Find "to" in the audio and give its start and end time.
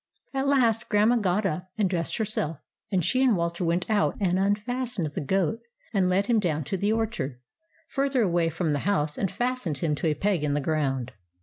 6.63-6.75, 9.93-10.07